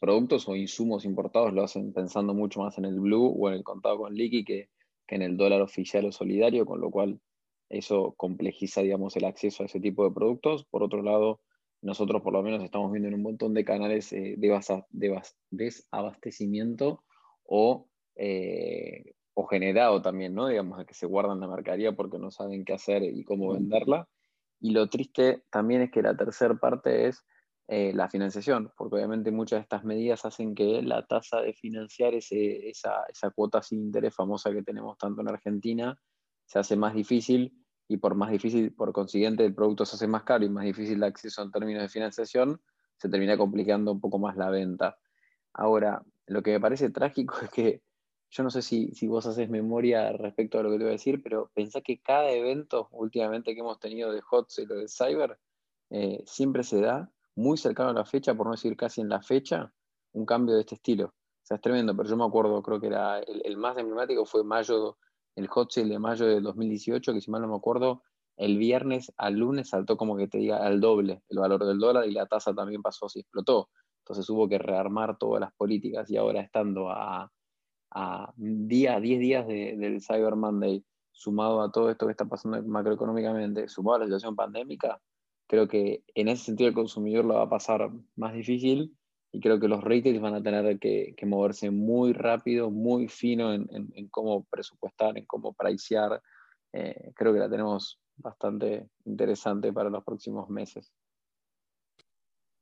productos 0.00 0.48
o 0.48 0.56
insumos 0.56 1.04
importados 1.04 1.52
lo 1.52 1.62
hacen 1.62 1.92
pensando 1.92 2.34
mucho 2.34 2.60
más 2.60 2.78
en 2.78 2.84
el 2.84 3.00
blue 3.00 3.34
o 3.38 3.48
en 3.48 3.54
el 3.54 3.64
contado 3.64 3.98
con 3.98 4.14
liqui 4.14 4.44
que, 4.44 4.68
que 5.06 5.14
en 5.14 5.22
el 5.22 5.36
dólar 5.36 5.62
oficial 5.62 6.04
o 6.06 6.12
solidario, 6.12 6.66
con 6.66 6.80
lo 6.80 6.90
cual 6.90 7.20
eso 7.68 8.14
complejiza, 8.16 8.82
digamos, 8.82 9.16
el 9.16 9.24
acceso 9.24 9.62
a 9.62 9.66
ese 9.66 9.80
tipo 9.80 10.04
de 10.04 10.14
productos. 10.14 10.64
Por 10.64 10.82
otro 10.82 11.02
lado, 11.02 11.40
nosotros 11.80 12.22
por 12.22 12.32
lo 12.32 12.42
menos 12.42 12.62
estamos 12.62 12.92
viendo 12.92 13.08
en 13.08 13.14
un 13.14 13.22
montón 13.22 13.54
de 13.54 13.64
canales 13.64 14.12
eh, 14.12 14.34
de, 14.36 14.82
de 14.90 15.22
desabastecimiento 15.50 17.02
o 17.44 17.88
eh, 18.16 19.14
o 19.34 19.46
generado 19.46 20.02
también, 20.02 20.34
¿no? 20.34 20.48
Digamos, 20.48 20.84
que 20.84 20.94
se 20.94 21.06
guardan 21.06 21.40
la 21.40 21.48
mercadería 21.48 21.92
porque 21.92 22.18
no 22.18 22.30
saben 22.30 22.64
qué 22.64 22.74
hacer 22.74 23.02
y 23.02 23.24
cómo 23.24 23.52
venderla. 23.52 24.08
Y 24.60 24.70
lo 24.70 24.88
triste 24.88 25.42
también 25.50 25.82
es 25.82 25.90
que 25.90 26.02
la 26.02 26.16
tercera 26.16 26.54
parte 26.54 27.08
es 27.08 27.24
eh, 27.74 27.90
la 27.94 28.10
financiación, 28.10 28.70
porque 28.76 28.96
obviamente 28.96 29.30
muchas 29.30 29.60
de 29.60 29.62
estas 29.62 29.82
medidas 29.82 30.26
hacen 30.26 30.54
que 30.54 30.82
la 30.82 31.06
tasa 31.06 31.40
de 31.40 31.54
financiar 31.54 32.12
ese, 32.12 32.68
esa, 32.68 33.04
esa 33.08 33.30
cuota 33.30 33.62
sin 33.62 33.80
interés 33.80 34.14
famosa 34.14 34.52
que 34.52 34.62
tenemos 34.62 34.98
tanto 34.98 35.22
en 35.22 35.30
Argentina 35.30 35.98
se 36.44 36.58
hace 36.58 36.76
más 36.76 36.92
difícil 36.92 37.64
y 37.88 37.96
por 37.96 38.14
más 38.14 38.30
difícil, 38.30 38.74
por 38.74 38.92
consiguiente, 38.92 39.46
el 39.46 39.54
producto 39.54 39.86
se 39.86 39.96
hace 39.96 40.06
más 40.06 40.22
caro 40.24 40.44
y 40.44 40.50
más 40.50 40.66
difícil 40.66 41.00
de 41.00 41.06
acceso 41.06 41.40
en 41.40 41.50
términos 41.50 41.80
de 41.80 41.88
financiación, 41.88 42.60
se 42.98 43.08
termina 43.08 43.38
complicando 43.38 43.90
un 43.90 44.02
poco 44.02 44.18
más 44.18 44.36
la 44.36 44.50
venta. 44.50 44.98
Ahora, 45.54 46.04
lo 46.26 46.42
que 46.42 46.50
me 46.50 46.60
parece 46.60 46.90
trágico 46.90 47.36
es 47.42 47.48
que 47.48 47.82
yo 48.28 48.42
no 48.42 48.50
sé 48.50 48.60
si, 48.60 48.90
si 48.92 49.06
vos 49.06 49.24
haces 49.24 49.48
memoria 49.48 50.12
respecto 50.12 50.58
a 50.58 50.62
lo 50.62 50.70
que 50.70 50.76
te 50.76 50.84
voy 50.84 50.90
a 50.90 51.00
decir, 51.00 51.22
pero 51.22 51.50
pensá 51.54 51.80
que 51.80 52.02
cada 52.02 52.30
evento 52.32 52.90
últimamente 52.90 53.54
que 53.54 53.60
hemos 53.60 53.80
tenido 53.80 54.12
de 54.12 54.20
hot 54.20 54.50
sale 54.50 54.74
o 54.74 54.76
de 54.76 54.88
cyber, 54.88 55.38
eh, 55.88 56.22
siempre 56.26 56.64
se 56.64 56.78
da 56.82 57.10
muy 57.34 57.56
cercano 57.56 57.90
a 57.90 57.94
la 57.94 58.04
fecha, 58.04 58.34
por 58.34 58.46
no 58.46 58.52
decir 58.52 58.76
casi 58.76 59.00
en 59.00 59.08
la 59.08 59.22
fecha, 59.22 59.72
un 60.12 60.26
cambio 60.26 60.54
de 60.54 60.60
este 60.60 60.76
estilo. 60.76 61.06
O 61.06 61.44
sea, 61.44 61.56
es 61.56 61.60
tremendo, 61.60 61.96
pero 61.96 62.08
yo 62.08 62.16
me 62.16 62.24
acuerdo, 62.24 62.62
creo 62.62 62.80
que 62.80 62.86
era 62.88 63.18
el, 63.20 63.56
más 63.56 63.76
emblemático 63.76 64.24
fue 64.26 64.44
mayo, 64.44 64.98
el 65.36 65.48
hot 65.48 65.70
sale 65.70 65.88
de 65.88 65.98
mayo 65.98 66.26
de 66.26 66.40
2018, 66.40 67.12
que 67.12 67.20
si 67.20 67.30
mal 67.30 67.42
no 67.42 67.48
me 67.48 67.56
acuerdo, 67.56 68.02
el 68.36 68.58
viernes 68.58 69.12
al 69.16 69.34
lunes 69.34 69.70
saltó 69.70 69.96
como 69.96 70.16
que 70.16 70.28
te 70.28 70.38
diga 70.38 70.64
al 70.64 70.80
doble 70.80 71.22
el 71.28 71.38
valor 71.38 71.64
del 71.64 71.78
dólar 71.78 72.06
y 72.06 72.12
la 72.12 72.26
tasa 72.26 72.54
también 72.54 72.82
pasó 72.82 73.06
así, 73.06 73.20
explotó. 73.20 73.70
Entonces 74.00 74.28
hubo 74.30 74.48
que 74.48 74.58
rearmar 74.58 75.16
todas 75.18 75.40
las 75.40 75.52
políticas 75.54 76.10
y 76.10 76.16
ahora 76.16 76.40
estando 76.40 76.90
a 76.90 77.30
a 77.94 78.32
día, 78.36 79.00
10 79.00 79.20
días 79.20 79.46
del 79.46 80.00
Cyber 80.00 80.34
Monday, 80.34 80.84
sumado 81.10 81.60
a 81.60 81.70
todo 81.70 81.90
esto 81.90 82.06
que 82.06 82.12
está 82.12 82.24
pasando 82.24 82.62
macroeconómicamente, 82.62 83.68
sumado 83.68 83.96
a 83.96 83.98
la 84.00 84.04
situación 84.06 84.34
pandémica, 84.34 84.98
creo 85.52 85.68
que 85.68 86.02
en 86.14 86.28
ese 86.28 86.46
sentido 86.46 86.68
el 86.68 86.74
consumidor 86.74 87.26
lo 87.26 87.34
va 87.34 87.42
a 87.42 87.48
pasar 87.50 87.90
más 88.16 88.32
difícil 88.32 88.96
y 89.30 89.38
creo 89.38 89.60
que 89.60 89.68
los 89.68 89.84
retailers 89.84 90.22
van 90.22 90.34
a 90.34 90.42
tener 90.42 90.78
que, 90.78 91.14
moverse 91.26 91.70
muy 91.70 92.14
rápido, 92.14 92.70
muy 92.70 93.06
fino 93.06 93.52
en, 93.52 94.08
cómo 94.10 94.44
presupuestar, 94.44 95.18
en 95.18 95.26
cómo 95.26 95.52
pricear. 95.52 96.22
Eh, 96.72 97.12
creo 97.14 97.34
que 97.34 97.38
la 97.38 97.50
tenemos 97.50 98.00
bastante 98.16 98.88
interesante 99.04 99.74
para 99.74 99.90
los 99.90 100.02
próximos 100.02 100.48
meses. 100.48 100.90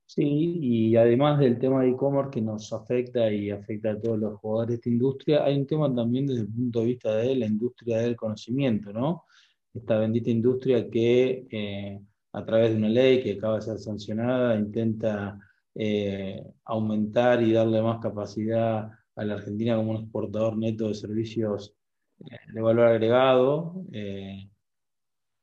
Sí, 0.07 0.59
y 0.61 0.97
además 0.97 1.39
del 1.39 1.61
tema 1.61 1.83
de 1.83 1.91
e-commerce 1.91 2.33
que 2.33 2.41
nos 2.41 2.73
afecta 2.73 3.33
y 3.33 3.51
afecta 3.51 3.93
a 3.93 4.01
todos 4.01 4.19
los 4.19 4.41
jugadores 4.41 4.69
de 4.71 4.75
esta 4.75 4.89
industria, 4.89 5.45
hay 5.45 5.61
un 5.61 5.67
tema 5.69 5.95
también 5.95 6.27
desde 6.27 6.41
el 6.41 6.49
punto 6.49 6.81
de 6.81 6.87
vista 6.87 7.15
de 7.15 7.37
la 7.37 7.47
industria 7.47 7.99
del 7.99 8.17
conocimiento, 8.17 8.93
¿no? 8.93 9.27
Esta 9.73 9.97
bendita 9.97 10.31
industria 10.31 10.91
que 10.91 11.47
eh, 11.53 12.01
a 12.33 12.45
través 12.45 12.71
de 12.71 12.77
una 12.77 12.89
ley 12.89 13.23
que 13.23 13.33
acaba 13.33 13.57
de 13.57 13.63
ser 13.63 13.79
sancionada 13.79 14.57
intenta 14.57 15.39
eh, 15.75 16.45
aumentar 16.65 17.43
y 17.43 17.53
darle 17.53 17.83
más 17.83 18.01
capacidad 18.01 18.91
a 19.17 19.25
la 19.25 19.35
Argentina 19.35 19.77
como 19.77 19.93
un 19.93 19.97
exportador 19.99 20.57
neto 20.57 20.89
de 20.89 20.95
servicios 20.95 21.75
eh, 22.21 22.37
de 22.53 22.61
valor 22.61 22.87
agregado, 22.87 23.85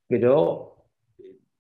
pero 0.08 0.78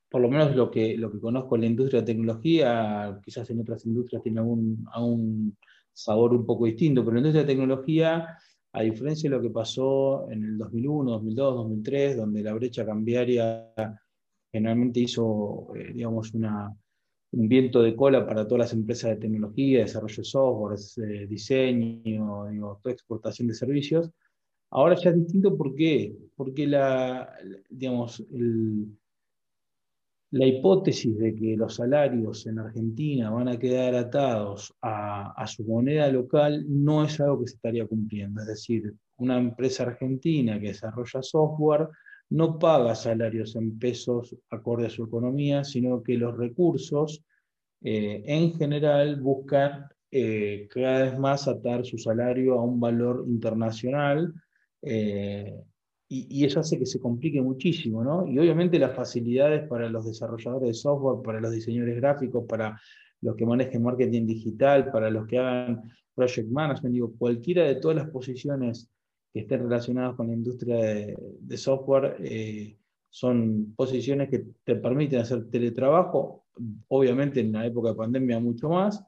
por 0.10 0.22
lo 0.22 0.30
menos 0.30 0.56
lo 0.56 0.72
que, 0.72 0.98
lo 0.98 1.12
que 1.12 1.20
conozco 1.20 1.56
en 1.56 1.62
la 1.62 1.68
industria 1.68 2.02
de 2.02 2.08
tecnología, 2.08 3.20
quizás 3.24 3.50
en 3.50 3.62
otras 3.62 3.86
industrias 3.86 4.24
tiene 4.24 4.40
algún, 4.40 5.58
sabor 5.94 6.34
un 6.34 6.46
poco 6.46 6.66
distinto, 6.66 7.04
pero 7.04 7.18
en 7.18 7.24
la 7.24 7.30
industria 7.30 7.44
de 7.44 7.54
tecnología, 7.54 8.38
a 8.72 8.82
diferencia 8.84 9.30
de 9.30 9.36
lo 9.36 9.42
que 9.42 9.50
pasó 9.50 10.30
en 10.30 10.44
el 10.44 10.58
2001, 10.58 11.12
2002, 11.12 11.56
2003, 11.56 12.18
donde 12.18 12.44
la 12.44 12.54
brecha 12.54 12.86
cambiaria 12.86 13.74
generalmente 14.52 15.00
hizo, 15.02 15.74
eh, 15.76 15.94
digamos, 15.94 16.34
un 16.34 17.48
viento 17.50 17.82
de 17.82 17.96
cola 17.96 18.26
para 18.26 18.46
todas 18.48 18.60
las 18.60 18.74
empresas 18.74 19.12
de 19.12 19.18
tecnología, 19.18 19.80
desarrollo 19.80 20.18
de 20.18 20.24
software, 20.24 20.80
eh, 21.04 21.28
diseño, 21.28 22.48
digo, 22.50 22.80
toda 22.82 22.94
exportación 22.94 23.48
de 23.48 23.54
servicios. 23.54 24.12
Ahora 24.72 24.96
ya 24.96 25.12
es 25.12 25.18
distinto, 25.18 25.58
¿por 25.58 25.76
qué? 25.76 26.16
Porque 26.36 26.68
la, 26.68 27.34
digamos, 27.70 28.24
la 30.32 30.46
hipótesis 30.46 31.18
de 31.18 31.34
que 31.34 31.56
los 31.56 31.76
salarios 31.76 32.46
en 32.48 32.60
Argentina 32.60 33.30
van 33.30 33.48
a 33.48 33.58
quedar 33.58 33.96
atados 33.96 34.76
a, 34.82 35.46
su 35.48 35.64
moneda 35.64 36.12
local 36.12 36.66
no 36.68 37.06
es 37.06 37.20
algo 37.22 37.40
que 37.40 37.48
se 37.48 37.56
estaría 37.56 37.88
cumpliendo. 37.88 38.42
Es 38.42 38.48
decir, 38.48 38.94
una 39.18 39.38
empresa 39.38 39.84
argentina 39.84 40.60
que 40.60 40.68
desarrolla 40.68 41.24
software 41.24 41.88
no 42.30 42.60
paga 42.60 42.96
salarios 42.96 43.56
en 43.56 43.78
pesos 43.80 44.36
acorde 44.50 44.88
a 44.88 44.90
su 44.90 45.04
economía, 45.04 45.64
sino 45.64 46.04
que 46.04 46.18
los 46.18 46.36
recursos 46.36 47.24
eh, 47.82 48.24
en 48.26 48.54
general 48.56 49.22
buscan 49.22 49.88
eh, 50.12 50.68
cada 50.72 51.04
vez 51.04 51.20
más 51.20 51.48
atar 51.48 51.86
su 51.86 51.98
salario 51.98 52.56
a 52.56 52.64
un 52.64 52.80
valor 52.80 53.26
internacional. 53.28 54.34
Eh, 54.82 55.54
y, 56.10 56.46
eso 56.46 56.62
hace 56.62 56.80
que 56.80 56.86
se 56.86 57.00
complique 57.00 57.42
muchísimo, 57.42 58.02
¿no? 58.02 58.26
Y 58.26 58.40
obviamente 58.40 58.80
las 58.80 58.96
facilidades 58.96 59.68
para 59.68 59.90
los 59.90 60.06
desarrolladores 60.06 60.70
de 60.70 60.74
software, 60.74 61.22
para 61.22 61.42
los 61.42 61.52
diseñadores 61.52 61.98
gráficos, 61.98 62.46
para 62.48 62.80
los 63.20 63.36
que 63.36 63.46
manejen 63.46 63.84
marketing 63.84 64.26
digital, 64.26 64.90
para 64.90 65.10
los 65.10 65.28
que 65.28 65.38
hagan 65.38 65.82
project 66.16 66.50
management, 66.50 66.94
digo, 66.94 67.14
cualquiera 67.18 67.64
de 67.64 67.76
todas 67.76 67.98
las 67.98 68.10
posiciones 68.10 68.90
que 69.38 69.42
estén 69.44 69.62
relacionadas 69.62 70.16
con 70.16 70.28
la 70.28 70.34
industria 70.34 70.78
de, 70.78 71.58
software 71.58 72.16
eh, 72.20 72.76
son 73.08 73.74
posiciones 73.76 74.30
que 74.30 74.48
te 74.64 74.76
permiten 74.76 75.20
hacer 75.20 75.48
teletrabajo, 75.52 76.46
obviamente 76.88 77.42
en 77.42 77.52
la 77.52 77.68
época 77.68 77.90
de 77.90 77.96
pandemia 77.96 78.40
mucho 78.40 78.70
más, 78.70 79.06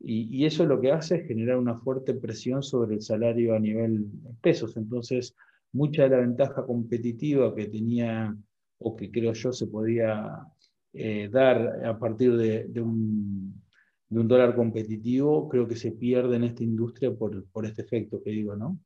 y, 0.00 0.44
eso 0.44 0.66
lo 0.66 0.80
que 0.80 0.90
hace 0.90 1.16
es 1.16 1.28
generar 1.28 1.58
una 1.58 1.78
fuerte 1.78 2.14
presión 2.14 2.62
sobre 2.62 2.96
el 2.96 3.02
salario 3.02 3.54
a 3.54 3.60
nivel 3.60 4.06
pesos. 4.40 4.76
Entonces, 4.76 5.36
mucha 5.72 6.04
de 6.04 6.10
la 6.10 6.18
ventaja 6.18 6.64
competitiva 6.66 7.54
que 7.54 7.66
tenía 7.66 8.36
o 8.78 8.96
que 8.96 9.10
creo 9.10 9.32
yo 9.32 9.52
se 9.52 9.66
podía 9.66 10.44
eh, 10.92 11.28
dar 11.30 11.84
a 11.84 11.98
partir 11.98 12.36
de, 12.36 12.80
un, 12.80 13.62
dólar 14.08 14.56
competitivo, 14.56 15.48
creo 15.48 15.68
que 15.68 15.76
se 15.76 15.92
pierde 15.92 16.36
en 16.36 16.44
esta 16.44 16.64
industria 16.64 17.12
por, 17.12 17.44
este 17.64 17.82
efecto 17.82 18.22
que 18.22 18.30
digo, 18.30 18.56
¿no? 18.56 18.78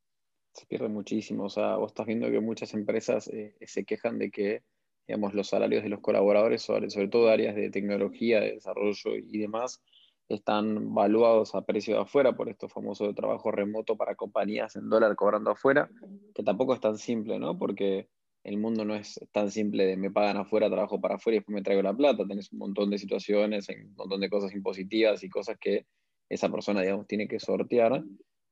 Se 0.52 0.66
pierde 0.66 0.88
muchísimo. 0.88 1.44
O 1.44 1.50
sea, 1.50 1.76
vos 1.76 1.92
estás 1.92 2.06
viendo 2.06 2.30
que 2.30 2.40
muchas 2.40 2.74
empresas 2.74 3.28
eh, 3.28 3.56
se 3.66 3.84
quejan 3.84 4.18
de 4.18 4.30
que 4.30 4.62
digamos, 5.06 5.34
los 5.34 5.48
salarios 5.48 5.82
de 5.82 5.88
los 5.88 6.00
colaboradores, 6.00 6.62
sobre, 6.62 6.90
sobre 6.90 7.08
todo 7.08 7.28
áreas 7.28 7.54
de 7.54 7.70
tecnología, 7.70 8.40
de 8.40 8.52
desarrollo 8.52 9.16
y 9.16 9.38
demás, 9.38 9.82
están 10.28 10.94
valuados 10.94 11.54
a 11.54 11.62
precio 11.62 11.94
de 11.94 12.02
afuera 12.02 12.34
por 12.34 12.48
estos 12.48 12.72
famosos 12.72 13.14
trabajo 13.14 13.50
remoto 13.50 13.96
para 13.96 14.14
compañías 14.14 14.76
en 14.76 14.88
dólar 14.88 15.14
cobrando 15.16 15.50
afuera, 15.50 15.90
que 16.34 16.42
tampoco 16.42 16.74
es 16.74 16.80
tan 16.80 16.96
simple, 16.96 17.38
¿no? 17.38 17.58
Porque 17.58 18.08
el 18.44 18.58
mundo 18.58 18.84
no 18.84 18.94
es 18.94 19.20
tan 19.32 19.50
simple 19.50 19.84
de 19.84 19.96
me 19.96 20.10
pagan 20.10 20.36
afuera, 20.36 20.70
trabajo 20.70 21.00
para 21.00 21.16
afuera 21.16 21.36
y 21.36 21.38
después 21.40 21.54
me 21.54 21.62
traigo 21.62 21.82
la 21.82 21.94
plata. 21.94 22.26
Tenés 22.26 22.50
un 22.52 22.58
montón 22.58 22.90
de 22.90 22.98
situaciones, 22.98 23.68
un 23.68 23.94
montón 23.94 24.20
de 24.20 24.30
cosas 24.30 24.54
impositivas 24.54 25.22
y 25.22 25.28
cosas 25.28 25.58
que 25.60 25.86
esa 26.28 26.48
persona, 26.48 26.80
digamos, 26.80 27.06
tiene 27.06 27.28
que 27.28 27.38
sortear. 27.38 28.02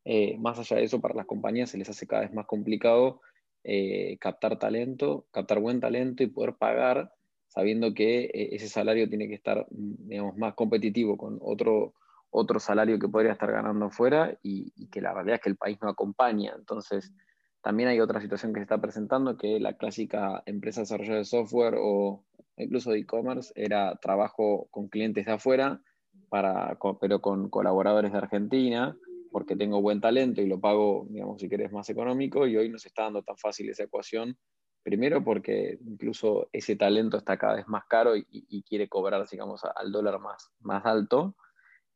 Eh, 0.05 0.37
más 0.39 0.59
allá 0.59 0.77
de 0.77 0.85
eso, 0.85 1.01
para 1.01 1.15
las 1.15 1.27
compañías 1.27 1.71
se 1.71 1.79
les 1.79 1.89
hace 1.89 2.07
cada 2.07 2.23
vez 2.23 2.33
más 2.33 2.47
complicado 2.47 3.21
eh, 3.63 4.17
captar 4.19 4.59
talento, 4.59 5.27
captar 5.31 5.61
buen 5.61 5.81
talento 5.81 6.23
y 6.23 6.29
poder 6.29 6.55
pagar 6.55 7.13
sabiendo 7.51 7.93
que 7.93 8.25
eh, 8.25 8.49
ese 8.53 8.69
salario 8.69 9.09
tiene 9.09 9.29
que 9.29 9.35
estar, 9.35 9.67
digamos, 9.71 10.37
más 10.37 10.55
competitivo 10.55 11.17
con 11.19 11.39
otro, 11.43 11.95
otro 12.31 12.61
salario 12.61 12.99
que 12.99 13.09
podría 13.09 13.33
estar 13.33 13.51
ganando 13.51 13.91
fuera 13.91 14.39
y, 14.43 14.87
que 14.89 15.01
la 15.01 15.13
realidad 15.13 15.37
es 15.37 15.43
que 15.43 15.51
el 15.51 15.57
país 15.57 15.79
no 15.83 15.89
acompaña. 15.89 16.55
Entonces, 16.57 17.13
también 17.61 17.89
hay 17.89 18.01
otra 18.01 18.21
situación 18.21 18.53
que 18.53 18.61
se 18.61 18.65
está 18.65 18.81
presentando, 18.81 19.37
que 19.37 19.59
la 19.61 19.77
clásica 19.77 20.43
empresa 20.47 20.83
desarrolladora 20.83 21.19
de 21.19 21.25
software 21.25 21.75
o 21.79 22.25
incluso 22.57 22.93
de 22.93 23.01
e-commerce 23.01 23.53
era 23.57 23.97
trabajo 23.97 24.69
con 24.71 24.89
clientes 24.89 25.27
de 25.27 25.33
afuera, 25.33 25.83
para, 26.29 26.79
pero 27.01 27.21
con 27.21 27.51
colaboradores 27.51 28.13
de 28.13 28.19
Argentina, 28.19 28.97
porque 29.31 29.57
tengo 29.57 29.81
buen 29.81 30.01
talento 30.01 30.41
y 30.43 30.47
lo 30.47 30.61
pago, 30.61 31.07
digamos, 31.09 31.41
si 31.41 31.49
querés, 31.49 31.73
más 31.73 31.89
económico, 31.89 32.47
y 32.47 32.57
hoy 32.57 32.69
no 32.69 32.79
se 32.79 32.89
está 32.89 33.05
dando 33.05 33.23
tan 33.23 33.37
fácil 33.37 33.69
esa 33.71 33.85
ecuación 33.85 34.37
Primero 34.83 35.23
porque 35.23 35.79
incluso 35.85 36.49
ese 36.53 36.75
talento 36.75 37.19
está 37.19 37.37
cada 37.37 37.57
vez 37.57 37.69
más 37.69 37.85
caro 37.87 38.17
y, 38.17 38.63
quiere 38.63 38.89
cobrar, 38.89 39.29
digamos, 39.29 39.63
al 39.63 39.93
dólar 39.93 40.21
más, 40.21 40.51
más 40.61 40.87
alto. 40.87 41.37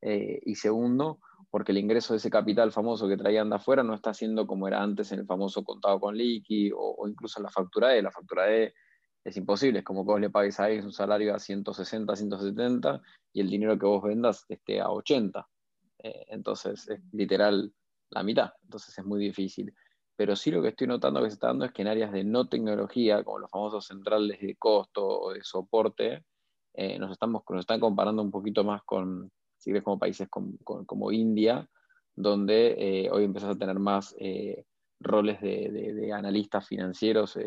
Eh, 0.01 0.39
y 0.45 0.53
segundo, 0.55 1.19
porque 1.49 1.71
el 1.71 1.79
ingreso 1.79 2.13
de 2.13 2.17
ese 2.17 2.29
capital 2.29 2.71
famoso 2.71 3.07
que 3.07 3.17
traían 3.17 3.49
de 3.49 3.55
afuera 3.55 3.81
no 3.81 3.95
está 3.95 4.13
siendo 4.13 4.45
como 4.45 4.67
era 4.67 4.83
antes 4.83 5.11
en 5.11 5.19
el 5.19 5.25
famoso 5.25 5.63
contado 5.63 5.99
con 5.99 6.15
liqui 6.15 6.71
o, 6.75 7.07
incluso 7.07 7.39
en 7.39 7.45
la 7.45 7.49
factura 7.49 7.95
E. 7.95 8.03
La 8.03 8.11
factura 8.11 8.53
E 8.53 8.75
es 9.23 9.35
imposible, 9.35 9.79
es 9.79 9.85
como 9.85 10.05
que 10.05 10.11
vos 10.11 10.21
le 10.21 10.29
pagues 10.29 10.59
a 10.59 10.69
ellos 10.69 10.85
un 10.85 10.93
salario 10.93 11.33
a 11.33 11.39
160, 11.39 12.15
170 12.15 13.01
y 13.33 13.41
el 13.41 13.49
dinero 13.49 13.79
que 13.79 13.87
vos 13.87 14.03
vendas 14.03 14.45
esté 14.47 14.79
a 14.79 14.91
80. 14.91 15.47
Eh, 16.05 16.25
entonces 16.27 16.87
es 16.87 17.01
literal 17.13 17.73
la 18.11 18.21
mitad, 18.21 18.51
entonces 18.63 18.95
es 18.95 19.03
muy 19.03 19.19
difícil 19.19 19.73
pero 20.15 20.35
sí 20.35 20.51
lo 20.51 20.61
que 20.61 20.69
estoy 20.69 20.87
notando 20.87 21.21
que 21.21 21.29
se 21.29 21.33
está 21.33 21.47
dando 21.47 21.65
es 21.65 21.71
que 21.71 21.81
en 21.81 21.89
áreas 21.89 22.11
de 22.11 22.23
no 22.23 22.47
tecnología, 22.47 23.23
como 23.23 23.39
los 23.39 23.51
famosos 23.51 23.85
centrales 23.85 24.39
de 24.39 24.55
costo 24.55 25.05
o 25.05 25.33
de 25.33 25.43
soporte, 25.43 26.23
eh, 26.73 26.97
nos, 26.99 27.11
estamos, 27.11 27.43
nos 27.49 27.59
están 27.61 27.79
comparando 27.79 28.21
un 28.21 28.31
poquito 28.31 28.63
más 28.63 28.81
con, 28.83 29.29
si 29.57 29.71
ves, 29.71 29.83
como 29.83 29.99
países 29.99 30.29
como 30.29 31.11
India, 31.11 31.69
donde 32.15 32.75
eh, 32.77 33.09
hoy 33.11 33.25
empiezas 33.25 33.55
a 33.55 33.59
tener 33.59 33.77
más 33.77 34.15
roles 35.01 35.41
de, 35.41 36.11
analistas 36.13 36.65
financieros 36.65 37.37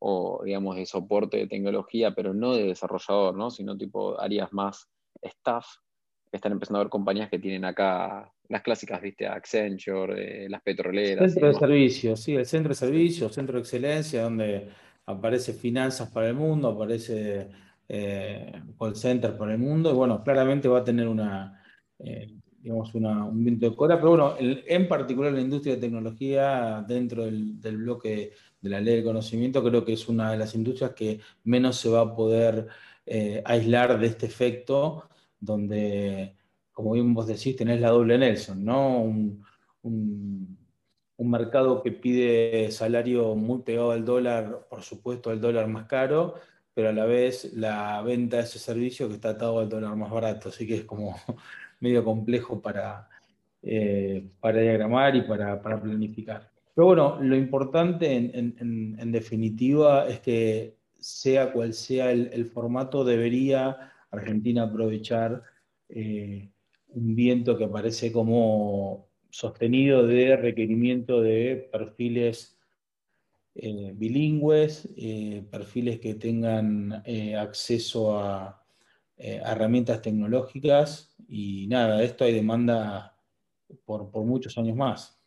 o, 0.00 0.42
digamos, 0.44 0.76
de 0.76 0.86
soporte 0.86 1.36
de 1.36 1.46
tecnología, 1.46 2.14
pero 2.14 2.34
no 2.34 2.54
de 2.54 2.64
desarrollador, 2.64 3.36
¿no? 3.36 3.50
sino 3.50 3.76
tipo 3.76 4.18
áreas 4.20 4.52
más 4.52 4.88
staff, 5.22 5.66
están 6.36 6.52
empezando 6.52 6.78
a 6.78 6.84
ver 6.84 6.90
compañías 6.90 7.28
que 7.28 7.38
tienen 7.38 7.64
acá 7.64 8.32
las 8.48 8.62
clásicas, 8.62 9.00
viste, 9.00 9.26
Accenture, 9.26 10.48
las 10.48 10.62
petroleras. 10.62 11.32
Centro 11.32 11.48
de 11.48 11.54
servicios, 11.54 12.20
sí, 12.20 12.34
el 12.34 12.46
centro 12.46 12.70
de 12.70 12.74
servicios, 12.74 13.34
centro 13.34 13.54
de 13.54 13.60
excelencia, 13.60 14.22
donde 14.22 14.68
aparece 15.06 15.52
finanzas 15.52 16.10
para 16.10 16.28
el 16.28 16.34
mundo, 16.34 16.68
aparece 16.68 17.48
eh, 17.88 18.52
call 18.78 18.94
center 18.94 19.36
para 19.36 19.52
el 19.52 19.58
mundo, 19.58 19.90
y 19.90 19.94
bueno, 19.94 20.22
claramente 20.22 20.68
va 20.68 20.78
a 20.78 20.84
tener 20.84 21.08
una, 21.08 21.60
eh, 21.98 22.32
digamos, 22.60 22.94
un 22.94 23.44
viento 23.44 23.68
de 23.68 23.76
cola, 23.76 23.96
pero 23.96 24.10
bueno, 24.10 24.34
en 24.38 24.88
particular 24.88 25.32
la 25.32 25.40
industria 25.40 25.74
de 25.74 25.80
tecnología, 25.80 26.84
dentro 26.86 27.24
del, 27.24 27.76
bloque 27.78 28.32
de 28.60 28.70
la 28.70 28.80
ley 28.80 28.96
del 28.96 29.04
conocimiento, 29.04 29.64
creo 29.64 29.84
que 29.84 29.94
es 29.94 30.08
una 30.08 30.30
de 30.30 30.38
las 30.38 30.54
industrias 30.54 30.92
que 30.92 31.20
menos 31.44 31.76
se 31.76 31.88
va 31.88 32.02
a 32.02 32.14
poder 32.14 32.68
eh, 33.06 33.42
aislar 33.44 33.98
de 33.98 34.06
este 34.06 34.26
efecto, 34.26 35.09
donde, 35.40 36.36
como 36.72 36.92
bien 36.92 37.14
vos 37.14 37.26
decís, 37.26 37.56
tenés 37.56 37.80
la 37.80 37.90
doble 37.90 38.18
Nelson, 38.18 38.64
¿no? 38.64 39.02
Un, 39.02 39.44
un, 39.82 40.58
mercado 41.18 41.82
que 41.82 41.92
pide 41.92 42.70
salario 42.70 43.34
muy 43.34 43.62
pegado 43.62 43.92
al 43.92 44.04
dólar, 44.04 44.66
por 44.68 44.82
supuesto 44.82 45.30
al 45.30 45.40
dólar 45.40 45.68
más 45.68 45.86
caro, 45.86 46.34
pero 46.74 46.88
a 46.88 46.92
la 46.92 47.04
vez 47.04 47.52
la 47.54 48.00
venta 48.02 48.38
de 48.38 48.44
ese 48.44 48.58
servicio 48.58 49.08
que 49.08 49.14
está 49.14 49.30
atado 49.30 49.58
al 49.58 49.68
dólar 49.68 49.96
más 49.96 50.10
barato, 50.10 50.48
así 50.48 50.66
que 50.66 50.76
es 50.76 50.84
como 50.84 51.14
medio 51.80 52.04
complejo 52.04 52.60
para, 52.60 53.08
eh, 53.62 54.30
para 54.40 54.60
diagramar 54.60 55.16
y 55.16 55.22
para, 55.22 55.60
planificar. 55.60 56.50
Pero 56.74 56.86
bueno, 56.86 57.18
lo 57.20 57.36
importante 57.36 58.14
en, 58.14 59.12
definitiva 59.12 60.08
es 60.08 60.20
que 60.20 60.76
sea 60.98 61.52
cual 61.52 61.74
sea 61.74 62.10
el, 62.10 62.46
formato, 62.46 63.04
debería 63.04 63.92
Argentina 64.10 64.64
aprovechar 64.64 65.42
eh, 65.88 66.50
un 66.88 67.14
viento 67.14 67.56
que 67.56 67.64
aparece 67.64 68.12
como 68.12 69.08
sostenido 69.30 70.06
de 70.06 70.36
requerimiento 70.36 71.20
de 71.20 71.68
perfiles 71.70 72.58
eh, 73.54 73.92
bilingües, 73.94 74.88
eh, 74.96 75.44
perfiles 75.50 76.00
que 76.00 76.14
tengan 76.14 77.02
acceso 77.38 78.18
a, 78.18 78.56
herramientas 79.22 80.00
tecnológicas 80.00 81.14
y 81.28 81.66
nada, 81.66 82.02
esto 82.02 82.24
hay 82.24 82.32
demanda 82.32 83.14
por, 83.84 84.10
muchos 84.24 84.56
años 84.56 84.74
más. 84.74 85.20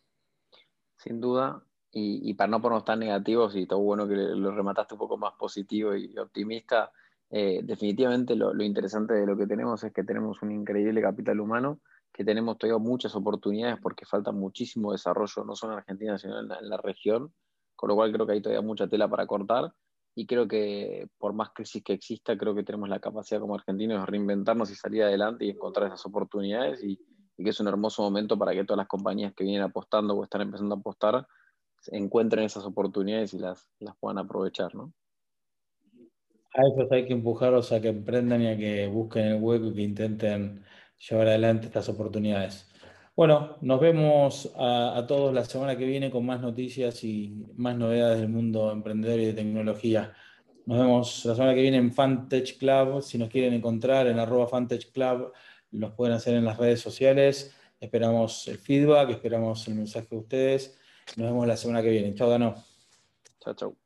Sin 0.96 1.20
duda, 1.20 1.62
y, 1.92 2.34
para 2.34 2.50
no 2.50 2.60
ponernos 2.60 2.84
tan 2.84 2.98
negativos, 2.98 3.54
y 3.54 3.66
todo 3.66 3.78
bueno 3.78 4.08
que 4.08 4.16
lo 4.16 4.50
remataste 4.50 4.94
un 4.94 4.98
poco 4.98 5.16
más 5.16 5.34
positivo 5.34 5.94
y 5.94 6.18
optimista, 6.18 6.90
definitivamente 7.30 8.36
lo, 8.36 8.54
interesante 8.62 9.14
de 9.14 9.26
lo 9.26 9.36
que 9.36 9.46
tenemos 9.46 9.82
es 9.82 9.92
que 9.92 10.04
tenemos 10.04 10.40
un 10.42 10.52
increíble 10.52 11.02
capital 11.02 11.40
humano, 11.40 11.80
que 12.12 12.24
tenemos 12.24 12.58
todavía 12.58 12.78
muchas 12.78 13.14
oportunidades 13.16 13.78
porque 13.82 14.04
falta 14.06 14.30
muchísimo 14.30 14.92
desarrollo, 14.92 15.44
no 15.44 15.56
solo 15.56 15.72
en 15.72 15.78
Argentina, 15.80 16.16
sino 16.16 16.38
en 16.38 16.48
la 16.48 16.76
región 16.76 17.32
con 17.76 17.88
lo 17.88 17.96
cual 17.96 18.12
creo 18.12 18.26
que 18.26 18.32
hay 18.32 18.40
todavía 18.40 18.62
mucha 18.62 18.88
tela 18.88 19.08
para 19.08 19.26
cortar 19.26 19.72
y 20.14 20.26
creo 20.26 20.46
que 20.46 21.08
por 21.18 21.32
más 21.32 21.50
crisis 21.50 21.82
que 21.82 21.92
exista, 21.92 22.38
creo 22.38 22.54
que 22.54 22.62
tenemos 22.62 22.88
la 22.88 23.00
capacidad 23.00 23.40
como 23.40 23.56
argentinos 23.56 24.00
de 24.00 24.06
reinventarnos 24.06 24.70
y 24.70 24.74
salir 24.74 25.02
adelante 25.02 25.44
y 25.44 25.50
encontrar 25.50 25.88
esas 25.88 26.06
oportunidades 26.06 26.82
y, 26.82 26.98
que 27.36 27.50
es 27.50 27.58
un 27.58 27.66
hermoso 27.66 28.02
momento 28.02 28.38
para 28.38 28.52
que 28.52 28.64
todas 28.64 28.78
las 28.78 28.86
compañías 28.86 29.34
que 29.34 29.42
vienen 29.42 29.62
apostando 29.62 30.14
o 30.14 30.22
están 30.22 30.42
empezando 30.42 30.76
a 30.76 30.78
apostar 30.78 31.26
encuentren 31.88 32.44
esas 32.44 32.64
oportunidades 32.64 33.34
y 33.34 33.38
las, 33.38 33.68
las 33.80 33.96
puedan 33.98 34.18
aprovechar, 34.18 34.72
¿no? 34.74 34.92
A 36.54 36.62
eso 36.62 36.86
hay 36.92 37.04
que 37.04 37.12
empujarlos 37.12 37.72
a 37.72 37.80
que 37.80 37.88
emprendan 37.88 38.42
y 38.42 38.46
a 38.46 38.56
que 38.56 38.86
busquen 38.86 39.24
el 39.26 39.42
hueco 39.42 39.66
y 39.66 39.74
que 39.74 39.82
intenten 39.82 40.64
llevar 41.08 41.26
adelante 41.26 41.66
estas 41.66 41.88
oportunidades. 41.88 42.70
Bueno, 43.16 43.56
nos 43.60 43.80
vemos 43.80 44.52
a, 44.56 45.04
todos 45.08 45.34
la 45.34 45.44
semana 45.44 45.76
que 45.76 45.84
viene 45.84 46.10
con 46.12 46.24
más 46.24 46.40
noticias 46.40 47.02
y 47.02 47.44
más 47.56 47.76
novedades 47.76 48.20
del 48.20 48.28
mundo 48.28 48.70
emprendedor 48.70 49.18
y 49.18 49.26
de 49.26 49.32
tecnología. 49.32 50.14
Nos 50.66 50.78
vemos 50.78 51.24
la 51.24 51.34
semana 51.34 51.54
que 51.54 51.62
viene 51.62 51.76
en 51.76 51.92
Fantech 51.92 52.56
Club. 52.58 53.02
Si 53.02 53.18
nos 53.18 53.28
quieren 53.28 53.52
encontrar 53.52 54.06
en 54.06 54.20
arroba 54.20 54.46
Fantech 54.46 54.92
Club, 54.92 55.32
los 55.72 55.92
pueden 55.92 56.14
hacer 56.14 56.34
en 56.34 56.44
las 56.44 56.56
redes 56.56 56.80
sociales. 56.80 57.52
Esperamos 57.80 58.46
el 58.46 58.58
feedback, 58.58 59.10
esperamos 59.10 59.66
el 59.66 59.74
mensaje 59.74 60.06
de 60.08 60.16
ustedes. 60.16 60.78
Nos 61.16 61.26
vemos 61.26 61.46
la 61.48 61.56
semana 61.56 61.82
que 61.82 61.90
viene. 61.90 62.14
Chao, 62.14 62.30
Dano. 62.30 62.54
Chao, 63.40 63.54
chao. 63.54 63.76